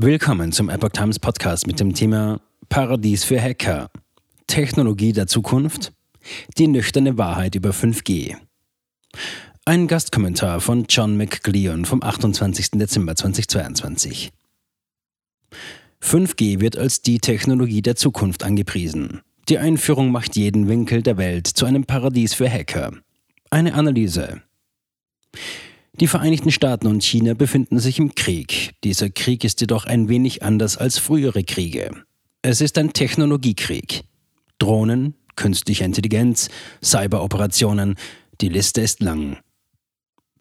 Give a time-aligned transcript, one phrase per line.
[0.00, 3.90] Willkommen zum Epoch Times Podcast mit dem Thema Paradies für Hacker.
[4.46, 5.92] Technologie der Zukunft?
[6.56, 8.36] Die nüchterne Wahrheit über 5G.
[9.64, 12.78] Ein Gastkommentar von John McGleon vom 28.
[12.78, 14.30] Dezember 2022.
[16.00, 19.22] 5G wird als die Technologie der Zukunft angepriesen.
[19.48, 22.92] Die Einführung macht jeden Winkel der Welt zu einem Paradies für Hacker.
[23.50, 24.42] Eine Analyse.
[26.00, 28.74] Die Vereinigten Staaten und China befinden sich im Krieg.
[28.84, 31.90] Dieser Krieg ist jedoch ein wenig anders als frühere Kriege.
[32.40, 34.04] Es ist ein Technologiekrieg.
[34.60, 36.50] Drohnen, künstliche Intelligenz,
[36.84, 37.96] Cyberoperationen,
[38.40, 39.38] die Liste ist lang.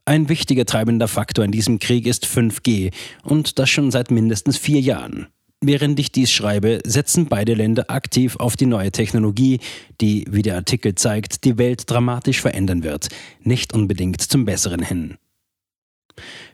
[0.06, 4.80] Ein wichtiger treibender Faktor in diesem Krieg ist 5G und das schon seit mindestens vier
[4.80, 5.26] Jahren.
[5.60, 9.60] Während ich dies schreibe, setzen beide Länder aktiv auf die neue Technologie,
[10.02, 13.10] die, wie der Artikel zeigt, die Welt dramatisch verändern wird,
[13.42, 15.18] nicht unbedingt zum Besseren hin.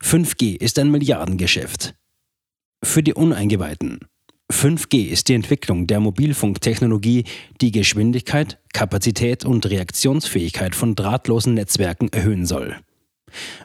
[0.01, 1.95] 5G ist ein Milliardengeschäft.
[2.83, 3.99] Für die Uneingeweihten.
[4.51, 7.23] 5G ist die Entwicklung der Mobilfunktechnologie,
[7.61, 12.75] die Geschwindigkeit, Kapazität und Reaktionsfähigkeit von drahtlosen Netzwerken erhöhen soll.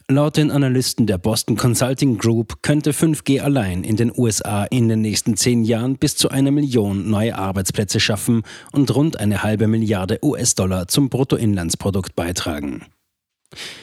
[0.09, 5.03] Laut den Analysten der Boston Consulting Group könnte 5G allein in den USA in den
[5.03, 8.43] nächsten zehn Jahren bis zu einer Million neue Arbeitsplätze schaffen
[8.73, 12.87] und rund eine halbe Milliarde US-Dollar zum Bruttoinlandsprodukt beitragen.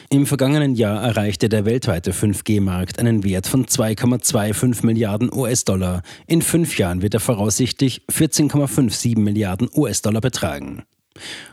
[0.08, 6.02] Im vergangenen Jahr erreichte der weltweite 5G-Markt einen Wert von 2,25 Milliarden US-Dollar.
[6.26, 10.84] In fünf Jahren wird er voraussichtlich 14,57 Milliarden US-Dollar betragen.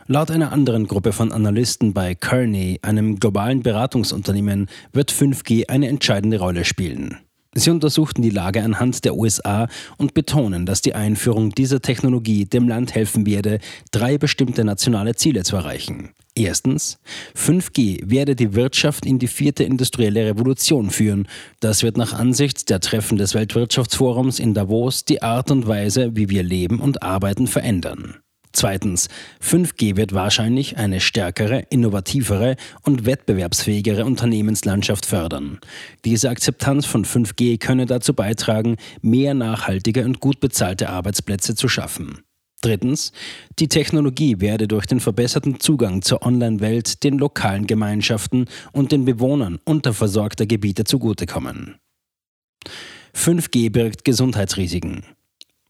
[0.06, 6.38] Laut einer anderen Gruppe von Analysten bei Kearney, einem globalen Beratungsunternehmen, wird 5G eine entscheidende
[6.38, 7.18] Rolle spielen.
[7.54, 12.68] Sie untersuchten die Lage anhand der USA und betonen, dass die Einführung dieser Technologie dem
[12.68, 16.10] Land helfen werde, drei bestimmte nationale Ziele zu erreichen.
[16.36, 16.98] Erstens,
[17.36, 21.28] 5G werde die Wirtschaft in die vierte industrielle Revolution führen.
[21.60, 26.30] Das wird nach Ansicht der Treffen des Weltwirtschaftsforums in Davos die Art und Weise, wie
[26.30, 28.16] wir leben und arbeiten, verändern.
[28.54, 29.08] Zweitens,
[29.42, 35.58] 5G wird wahrscheinlich eine stärkere, innovativere und wettbewerbsfähigere Unternehmenslandschaft fördern.
[36.04, 42.24] Diese Akzeptanz von 5G könne dazu beitragen, mehr nachhaltige und gut bezahlte Arbeitsplätze zu schaffen.
[42.64, 43.12] Drittens,
[43.58, 49.58] die Technologie werde durch den verbesserten Zugang zur Online-Welt den lokalen Gemeinschaften und den Bewohnern
[49.64, 51.76] unterversorgter Gebiete zugutekommen.
[53.14, 55.04] 5G birgt Gesundheitsrisiken.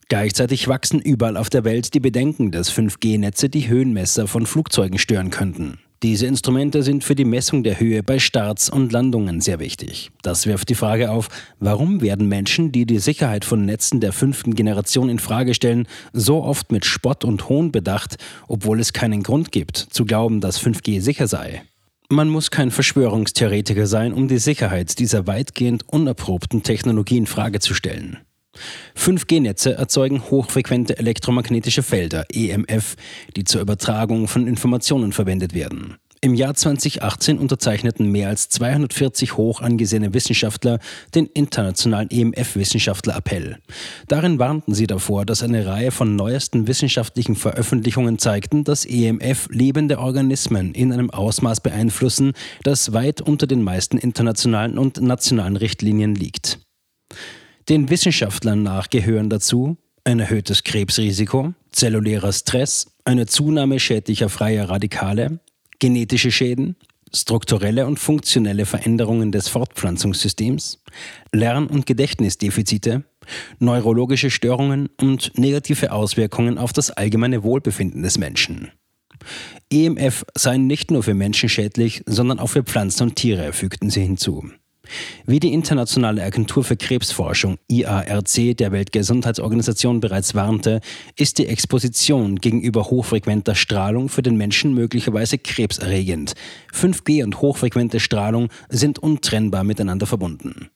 [0.09, 5.31] Gleichzeitig wachsen überall auf der Welt die Bedenken, dass 5G-Netze die Höhenmesser von Flugzeugen stören
[5.31, 5.81] könnten.
[6.05, 10.11] Diese Instrumente sind für die Messung der Höhe bei Starts und Landungen sehr wichtig.
[10.21, 14.55] Das wirft die Frage auf, warum werden Menschen, die die Sicherheit von Netzen der fünften
[14.55, 19.51] Generation in Frage stellen, so oft mit Spott und Hohn bedacht, obwohl es keinen Grund
[19.51, 21.63] gibt, zu glauben, dass 5G sicher sei.
[22.11, 27.73] Man muss kein Verschwörungstheoretiker sein, um die Sicherheit dieser weitgehend unerprobten Technologie in Frage zu
[27.73, 28.19] stellen.
[28.97, 32.97] 5G-Netze erzeugen hochfrequente elektromagnetische Felder, EMF,
[33.37, 35.99] die zur Übertragung von Informationen verwendet werden.
[36.25, 40.79] Im Jahr 2018 unterzeichneten mehr als 240 hoch angesehene Wissenschaftler
[41.15, 43.59] den internationalen EMF-Wissenschaftler-Appell.
[44.09, 49.99] Darin warnten sie davor, dass eine Reihe von neuesten wissenschaftlichen Veröffentlichungen zeigten, dass EMF lebende
[49.99, 52.33] Organismen in einem Ausmaß beeinflussen,
[52.63, 56.64] das weit unter den meisten internationalen und nationalen Richtlinien liegt.
[57.69, 65.41] Den Wissenschaftlern nach gehören dazu ein erhöhtes Krebsrisiko, zellulärer Stress, eine Zunahme schädlicher freier Radikale,
[65.79, 66.77] genetische Schäden,
[67.15, 70.83] strukturelle und funktionelle Veränderungen des Fortpflanzungssystems,
[71.33, 73.05] Lern- und Gedächtnisdefizite,
[73.61, 78.73] neurologische Störungen und negative Auswirkungen auf das allgemeine Wohlbefinden des Menschen.
[79.73, 84.03] EMF seien nicht nur für Menschen schädlich, sondern auch für Pflanzen und Tiere, fügten sie
[84.03, 84.51] hinzu.
[85.27, 90.81] Wie die Internationale Agentur für Krebsforschung IARC der Weltgesundheitsorganisation bereits warnte,
[91.17, 96.35] ist die Exposition gegenüber hochfrequenter Strahlung für den Menschen möglicherweise krebserregend.
[96.73, 100.71] 5G und hochfrequente Strahlung sind untrennbar miteinander verbunden.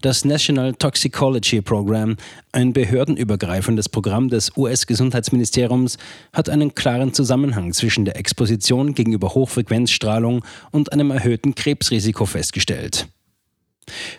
[0.00, 2.16] Das National Toxicology Program,
[2.52, 5.98] ein behördenübergreifendes Programm des US-Gesundheitsministeriums,
[6.32, 13.06] hat einen klaren Zusammenhang zwischen der Exposition gegenüber Hochfrequenzstrahlung und einem erhöhten Krebsrisiko festgestellt.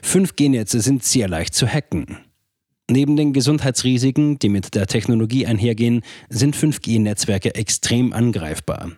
[0.04, 2.18] 5G-Netze sind sehr leicht zu hacken.
[2.92, 8.92] Neben den Gesundheitsrisiken, die mit der Technologie einhergehen, sind 5G-Netzwerke extrem angreifbar.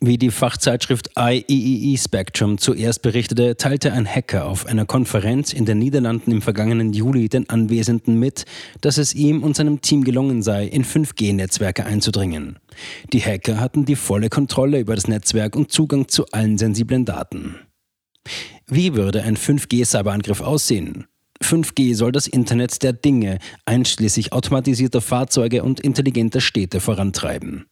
[0.00, 5.64] Wie die Fachzeitschrift IEEE e Spectrum zuerst berichtete, teilte ein Hacker auf einer Konferenz in
[5.64, 8.44] den Niederlanden im vergangenen Juli den Anwesenden mit,
[8.80, 12.60] dass es ihm und seinem Team gelungen sei, in 5G-Netzwerke einzudringen.
[13.12, 17.56] Die Hacker hatten die volle Kontrolle über das Netzwerk und Zugang zu allen sensiblen Daten.
[18.66, 21.06] Wie würde ein 5G-Cyberangriff aussehen?
[21.42, 27.66] 5G soll das Internet der Dinge, einschließlich automatisierter Fahrzeuge und intelligenter Städte vorantreiben.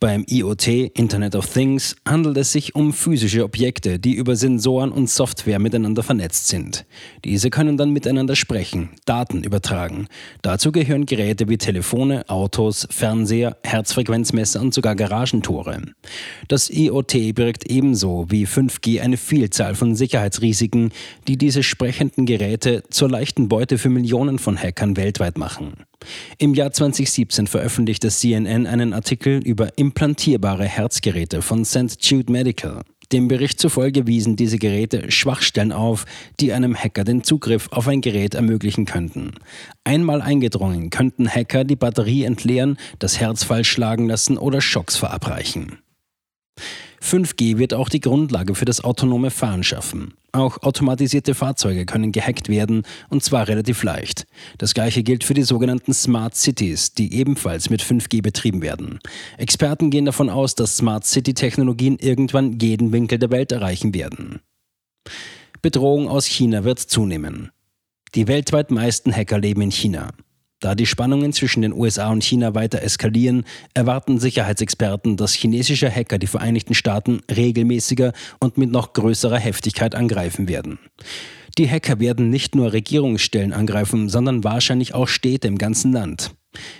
[0.00, 5.08] Beim IoT, Internet of Things, handelt es sich um physische Objekte, die über Sensoren und
[5.08, 6.84] Software miteinander vernetzt sind.
[7.24, 10.08] Diese können dann miteinander sprechen, Daten übertragen.
[10.42, 15.82] Dazu gehören Geräte wie Telefone, Autos, Fernseher, Herzfrequenzmesser und sogar Garagentore.
[16.48, 20.90] Das IoT birgt ebenso wie 5G eine Vielzahl von Sicherheitsrisiken,
[21.28, 25.84] die diese sprechenden Geräte zur leichten Beute für Millionen von Hackern weltweit machen.
[26.38, 31.96] Im Jahr 2017 veröffentlichte CNN einen Artikel über implantierbare Herzgeräte von St.
[32.00, 32.82] Jude Medical.
[33.12, 36.06] Dem Bericht zufolge wiesen diese Geräte Schwachstellen auf,
[36.40, 39.32] die einem Hacker den Zugriff auf ein Gerät ermöglichen könnten.
[39.84, 45.78] Einmal eingedrungen könnten Hacker die Batterie entleeren, das Herz falsch schlagen lassen oder Schocks verabreichen.
[47.02, 50.14] 5G wird auch die Grundlage für das autonome Fahren schaffen.
[50.30, 54.26] Auch automatisierte Fahrzeuge können gehackt werden und zwar relativ leicht.
[54.56, 59.00] Das gleiche gilt für die sogenannten Smart Cities, die ebenfalls mit 5G betrieben werden.
[59.36, 64.40] Experten gehen davon aus, dass Smart City-Technologien irgendwann jeden Winkel der Welt erreichen werden.
[65.60, 67.50] Bedrohung aus China wird zunehmen.
[68.14, 70.10] Die weltweit meisten Hacker leben in China.
[70.62, 73.44] Da die Spannungen zwischen den USA und China weiter eskalieren,
[73.74, 80.46] erwarten Sicherheitsexperten, dass chinesische Hacker die Vereinigten Staaten regelmäßiger und mit noch größerer Heftigkeit angreifen
[80.46, 80.78] werden.
[81.58, 86.30] Die Hacker werden nicht nur Regierungsstellen angreifen, sondern wahrscheinlich auch Städte im ganzen Land.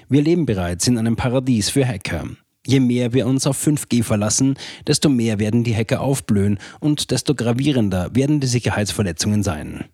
[0.08, 2.28] Wir leben bereits in einem Paradies für Hacker.
[2.64, 4.54] Je mehr wir uns auf 5G verlassen,
[4.86, 9.86] desto mehr werden die Hacker aufblühen und desto gravierender werden die Sicherheitsverletzungen sein.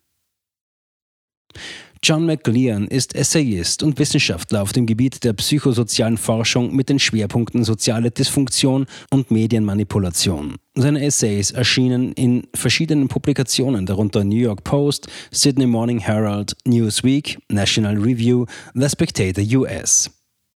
[2.02, 7.64] John McLean ist Essayist und Wissenschaftler auf dem Gebiet der psychosozialen Forschung mit den Schwerpunkten
[7.64, 10.56] soziale Dysfunktion und Medienmanipulation.
[10.74, 17.96] Seine Essays erschienen in verschiedenen Publikationen, darunter New York Post, Sydney Morning Herald, Newsweek, National
[17.96, 20.10] Review, The Spectator US.